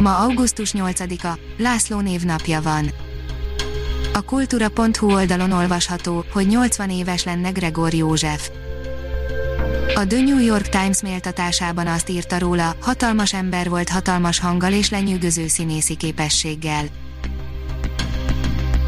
[0.00, 2.90] Ma augusztus 8-a, László névnapja van.
[4.12, 8.50] A kultúra.hu oldalon olvasható, hogy 80 éves lenne Gregor József.
[9.94, 14.90] A The New York Times méltatásában azt írta róla, hatalmas ember volt hatalmas hanggal és
[14.90, 16.84] lenyűgöző színészi képességgel.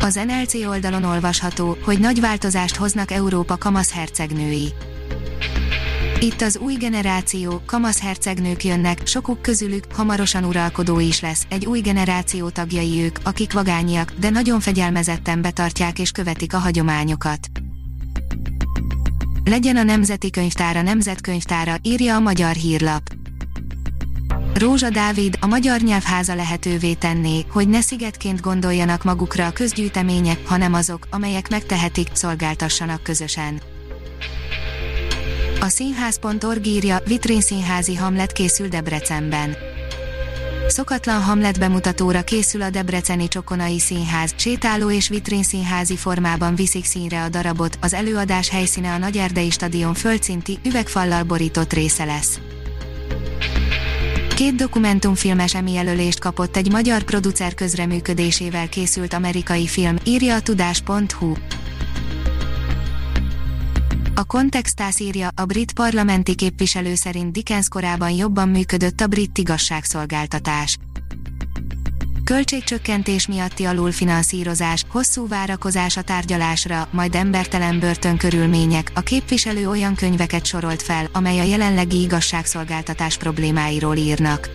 [0.00, 4.72] Az NLC oldalon olvasható, hogy nagy változást hoznak Európa kamasz hercegnői.
[6.22, 11.80] Itt az új generáció, kamasz hercegnők jönnek, sokuk közülük hamarosan uralkodó is lesz, egy új
[11.80, 17.48] generáció tagjai ők, akik vagányiak, de nagyon fegyelmezetten betartják és követik a hagyományokat.
[19.44, 23.02] Legyen a Nemzeti Könyvtára Nemzetkönyvtára, írja a Magyar Hírlap.
[24.54, 30.74] Rózsa Dávid, a magyar nyelvháza lehetővé tenné, hogy ne szigetként gondoljanak magukra a közgyűjtemények, hanem
[30.74, 33.71] azok, amelyek megtehetik, szolgáltassanak közösen.
[35.62, 39.56] A színház.org írja, vitrén színházi Hamlet készül Debrecenben.
[40.68, 47.22] Szokatlan Hamlet bemutatóra készül a Debreceni Csokonai Színház, sétáló és vitrén színházi formában viszik színre
[47.22, 52.40] a darabot, az előadás helyszíne a Nagyerdei Stadion földszinti, üvegfallal borított része lesz.
[54.34, 61.32] Két dokumentumfilmes Emmy jelölést kapott egy magyar producer közreműködésével készült amerikai film, írja a tudás.hu.
[64.22, 70.78] A Contextás írja, a brit parlamenti képviselő szerint Dickens korában jobban működött a brit igazságszolgáltatás.
[72.24, 80.82] Költségcsökkentés miatti alulfinanszírozás, hosszú várakozás a tárgyalásra, majd embertelen börtönkörülmények, a képviselő olyan könyveket sorolt
[80.82, 84.50] fel, amely a jelenlegi igazságszolgáltatás problémáiról írnak.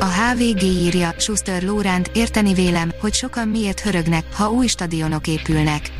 [0.00, 5.97] A HVG írja, Schuster Lóránt, érteni vélem, hogy sokan miért hörögnek, ha új stadionok épülnek.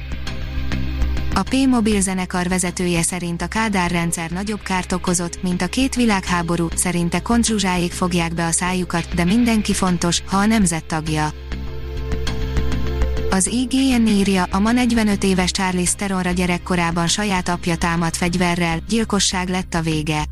[1.39, 6.69] A P-Mobil zenekar vezetője szerint a Kádár rendszer nagyobb kárt okozott, mint a két világháború,
[6.75, 11.31] szerinte kontruzsáig fogják be a szájukat, de mindenki fontos, ha a nemzet tagja.
[13.31, 19.49] Az IGN írja, a ma 45 éves Charlie Steronra gyerekkorában saját apja támad fegyverrel, gyilkosság
[19.49, 20.25] lett a vége.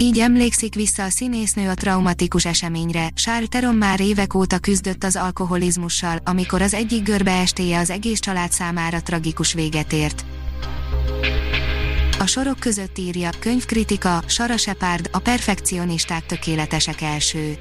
[0.00, 3.08] Így emlékszik vissza a színésznő a traumatikus eseményre.
[3.08, 8.18] Charles Teron már évek óta küzdött az alkoholizmussal, amikor az egyik görbe estéje az egész
[8.18, 10.24] család számára tragikus véget ért.
[12.18, 17.58] A sorok között írja, könyvkritika, Sara Shepard, a perfekcionisták tökéletesek első.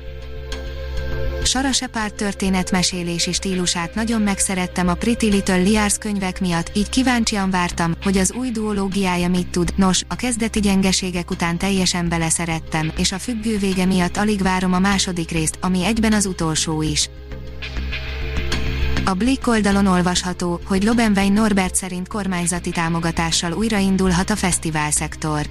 [1.46, 7.94] Sara Shepard történetmesélési stílusát nagyon megszerettem a Pretty Little Liars könyvek miatt, így kíváncsian vártam,
[8.04, 9.74] hogy az új duológiája mit tud.
[9.76, 14.80] Nos, a kezdeti gyengeségek után teljesen beleszerettem, és a függő vége miatt alig várom a
[14.80, 17.10] második részt, ami egyben az utolsó is.
[19.06, 25.46] A Blick oldalon olvasható, hogy Lobenvein Norbert szerint kormányzati támogatással újraindulhat a fesztiválszektor.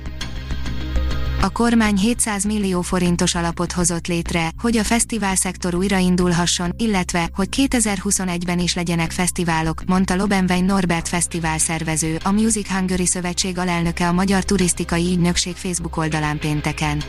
[1.45, 7.49] A kormány 700 millió forintos alapot hozott létre, hogy a fesztivál szektor újraindulhasson, illetve, hogy
[7.57, 14.13] 2021-ben is legyenek fesztiválok, mondta Lobenvein Norbert fesztivál szervező, a Music Hungary Szövetség alelnöke a
[14.13, 17.03] Magyar Turisztikai Ügynökség Facebook oldalán pénteken.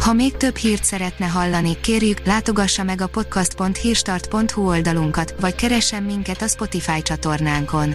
[0.00, 6.42] Ha még több hírt szeretne hallani, kérjük, látogassa meg a podcast.hírstart.hu oldalunkat, vagy keressen minket
[6.42, 7.94] a Spotify csatornánkon.